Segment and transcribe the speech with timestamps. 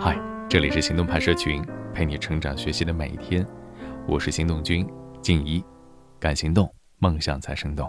[0.00, 1.64] 嗨，这里是行动派社群，
[1.94, 3.46] 陪你成长学习的每一天。
[4.08, 4.84] 我是行动君
[5.22, 5.64] 静怡，
[6.18, 6.68] 敢行动，
[6.98, 7.88] 梦想才生动。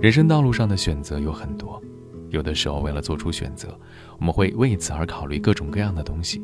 [0.00, 1.82] 人生道路上的选择有很多，
[2.30, 3.76] 有的时候为了做出选择，
[4.20, 6.40] 我们会为此而考虑各种各样的东西。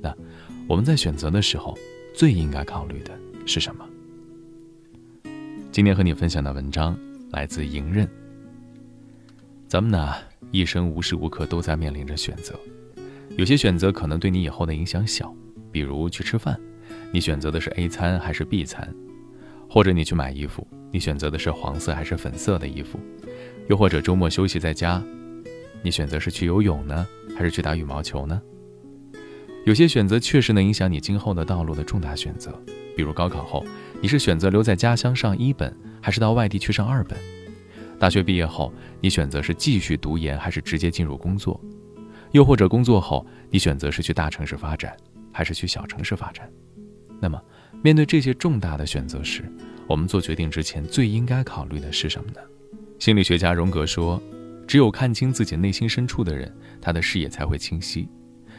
[0.00, 0.14] 那
[0.66, 1.76] 我们在选择的时候，
[2.14, 3.12] 最应该考虑的
[3.44, 3.86] 是什么？
[5.70, 6.98] 今天和你分享的文章
[7.32, 8.08] 来自迎刃。
[9.68, 10.14] 咱们呢？
[10.52, 12.54] 一生无时无刻都在面临着选择，
[13.36, 15.34] 有些选择可能对你以后的影响小，
[15.72, 16.58] 比如去吃饭，
[17.10, 18.86] 你选择的是 A 餐还是 B 餐；
[19.68, 22.96] 或者你去买衣服，你选择的是黄色还是粉色的衣服；
[23.68, 25.02] 又或者周末休息在家，
[25.82, 27.04] 你选择是去游泳呢，
[27.36, 28.40] 还是去打羽毛球呢？
[29.64, 32.56] 有些选择确实能影响你今后的道路的重大选择，
[32.96, 33.66] 比如高考后，
[34.00, 37.18] 你是选择留在家乡上一本，还是到外地去上二本？
[37.98, 41.60] 大学毕业后，你选择是继续读研还是直接进入工作？
[42.32, 44.94] 又或者工作后，你选择是去大城市发展，
[45.32, 46.50] 还是去小城市发展？
[47.20, 47.40] 那么，
[47.82, 49.50] 面对这些重大的选择时，
[49.86, 52.40] 我们做决定之前最应该考虑的是什么呢？
[52.98, 54.22] 心理学家荣格说
[54.68, 58.06] ：“只有看清自己内心深处的人，他的视野才会清晰。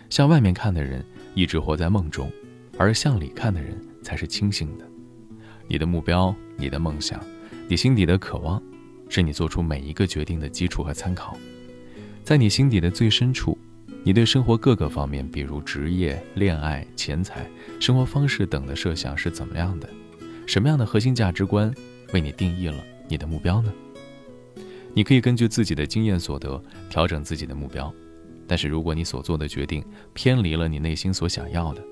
[0.10, 2.32] 向外面看的人一直活在梦中，
[2.78, 4.86] 而向里看的人才是清醒的。
[5.68, 7.20] 你的目标、你的梦想、
[7.68, 8.60] 你心底的渴望。”
[9.10, 11.38] 是你做出每一个决定的基础和参考，
[12.24, 13.58] 在你心底的最深处，
[14.04, 19.90] 你对生活各个方面，比如职业、恋爱、钱财、生活方式等的设想是怎么样的？
[20.46, 21.74] 什么样的核心价值观
[22.14, 23.72] 为你定义了你的目标呢？
[24.94, 27.94] 你可以根据自己的经验所得调整自己的目标，
[28.48, 31.84] 但是如果你所做的决定偏离了你内心所想要的，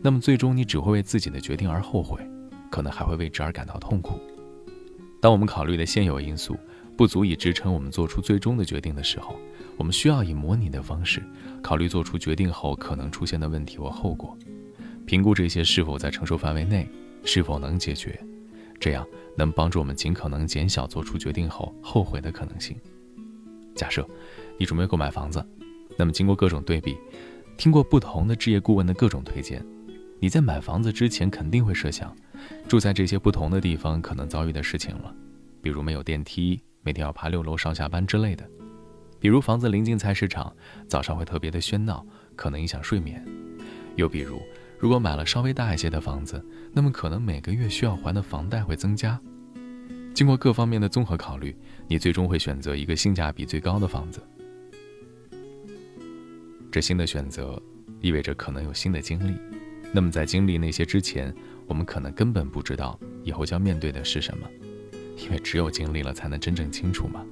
[0.00, 2.20] 那么最终你只会为自己的决定而后悔，
[2.70, 4.20] 可能还会为之而感到痛苦。
[5.24, 6.54] 当我们考虑的现有因素
[6.98, 9.34] 不足以支撑我们做出最终的决定的时候，
[9.78, 11.22] 我们需要以模拟的方式
[11.62, 14.36] 考虑做出决定后可能出现的问题或后果，
[15.06, 16.86] 评估这些是否在承受范围内，
[17.24, 18.22] 是否能解决，
[18.78, 19.02] 这样
[19.34, 22.76] 能帮助我们尽可能减小做出决定后后悔的可能性。
[23.74, 24.06] 假设
[24.58, 25.42] 你准备购买房子，
[25.96, 26.98] 那么经过各种对比，
[27.56, 29.64] 听过不同的置业顾问的各种推荐，
[30.20, 32.14] 你在买房子之前肯定会设想。
[32.68, 35.14] 住在这些不同的地方可能遭遇的事情了，
[35.60, 38.44] 比如没有电梯，每天要爬六楼上下班之类的；
[39.20, 40.54] 比如房子临近菜市场，
[40.88, 43.20] 早上会特别的喧闹，可能影响睡眠；
[43.96, 44.40] 又比如，
[44.78, 49.20] 如果买了稍微大一些的房子，那么可能每个月需要还的房贷会增加。
[50.14, 51.56] 经过各方面的综合考虑，
[51.88, 54.22] 你最终会选择一个性价比最高的房子。
[56.70, 57.60] 这新的选择
[58.00, 59.36] 意味着可能有新的经历，
[59.92, 61.34] 那么在经历那些之前。
[61.66, 64.48] 我们可能根本不知道以后将面对的是什么，
[65.16, 67.24] 因为只有经历了才能真正清楚嘛。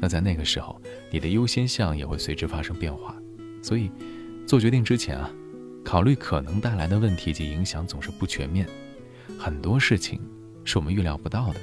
[0.00, 3.16] 那在那个时候，你的优先项也会随之发生变化。
[3.62, 3.90] 所以，
[4.46, 5.30] 做决定之前啊，
[5.84, 8.68] 考虑可能带来的问题及影响总是不全面，
[9.38, 10.20] 很多事情
[10.64, 11.60] 是我们预料不到的。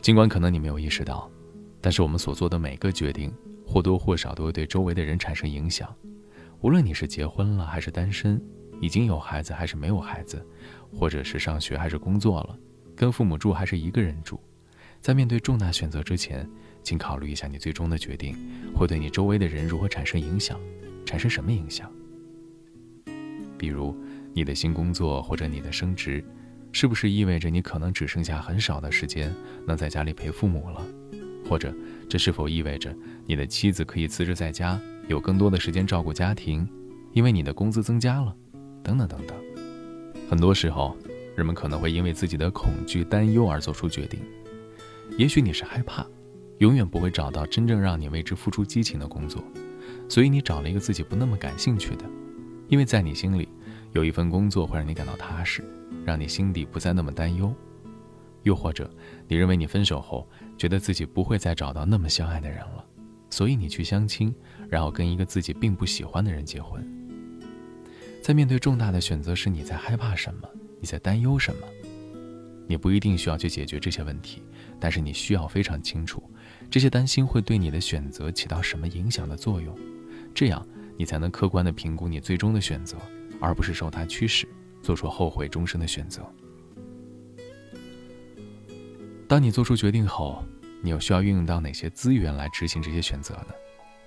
[0.00, 1.30] 尽管可能你没有意识到，
[1.80, 3.32] 但是我们所做的每个决定
[3.66, 5.94] 或多或少都会对周围的人产生影响，
[6.60, 8.40] 无论你是结婚了还是单身。
[8.82, 10.44] 已经有孩子还是没有孩子，
[10.92, 12.58] 或者是上学还是工作了，
[12.96, 14.40] 跟父母住还是一个人住，
[15.00, 16.50] 在面对重大选择之前，
[16.82, 18.36] 请考虑一下你最终的决定
[18.74, 20.58] 会对你周围的人如何产生影响，
[21.06, 21.88] 产生什么影响？
[23.56, 23.96] 比如
[24.34, 26.24] 你的新工作或者你的升职，
[26.72, 29.32] 是不是意味着你可能只剩下很少的时间
[29.64, 30.84] 能在家里陪父母了？
[31.48, 31.72] 或者
[32.08, 32.92] 这是否意味着
[33.26, 36.68] 你的妻子可以辞职在家，有更多的时间照顾家庭，
[37.12, 38.34] 因为你的工资增加了？
[38.82, 39.36] 等等等等，
[40.28, 40.96] 很多时候，
[41.36, 44.20] 人们可能会因为自己的恐惧、担忧而做出决定。
[45.16, 46.06] 也许你是害怕，
[46.58, 49.42] 永远不会找到真正让你为之付出激情的工作，
[50.08, 52.04] 所以你找了一个自己不那么感兴趣的，
[52.68, 53.48] 因为在你心里，
[53.92, 55.62] 有一份工作会让你感到踏实，
[56.04, 57.54] 让你心底不再那么担忧。
[58.42, 58.90] 又或者，
[59.28, 60.28] 你认为你分手后，
[60.58, 62.84] 觉得自己不会再找到那么相爱的人了，
[63.30, 64.34] 所以你去相亲，
[64.68, 66.84] 然后跟一个自己并不喜欢的人结婚。
[68.22, 70.48] 在面对重大的选择时，你在害怕什么？
[70.80, 71.66] 你在担忧什么？
[72.68, 74.40] 你不一定需要去解决这些问题，
[74.78, 76.22] 但是你需要非常清楚，
[76.70, 79.76] 这些担心会对你的选择起到什么影响的作用，
[80.32, 80.64] 这样
[80.96, 82.96] 你才能客观地评估你最终的选择，
[83.40, 84.46] 而不是受它驱使，
[84.82, 86.22] 做出后悔终生的选择。
[89.26, 90.44] 当你做出决定后，
[90.80, 93.48] 你又需要运用到哪些资源来执行这些选择呢？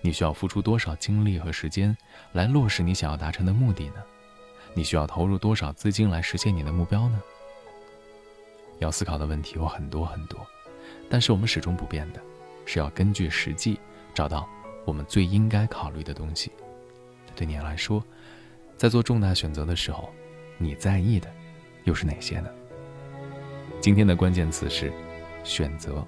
[0.05, 1.97] 你需要付出多少精力和时间
[2.33, 4.03] 来落实你想要达成的目的呢？
[4.75, 7.19] 你需要投入多少资金来实现你的目标呢？
[8.77, 10.45] 要思考的问题有很多很多，
[11.09, 12.21] 但是我们始终不变的
[12.67, 13.79] 是要根据实际
[14.13, 14.47] 找到
[14.85, 16.51] 我们最应该考虑的东西。
[17.35, 18.03] 对你来说，
[18.77, 20.13] 在做重大选择的时候，
[20.59, 21.27] 你在意的
[21.85, 22.49] 又是哪些呢？
[23.81, 24.93] 今天的关键词是
[25.43, 26.05] 选择。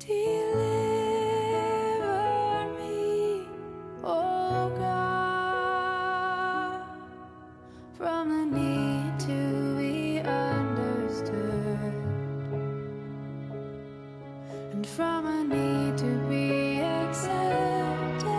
[0.00, 0.64] Deliver
[2.78, 3.46] me,
[4.78, 6.80] God,
[7.98, 11.92] from the need to be understood
[14.72, 18.30] and from need to be accepted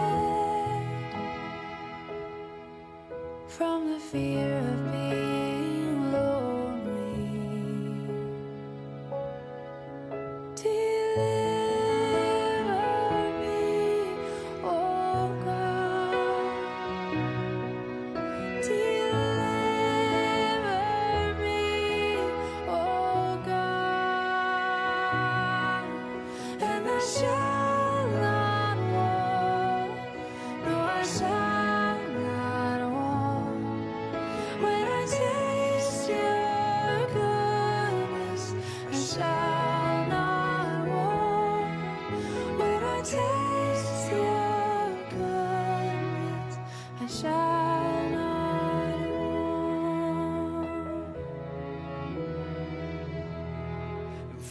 [3.48, 4.50] from the fear.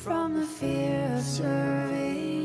[0.05, 2.40] from the fear of serving.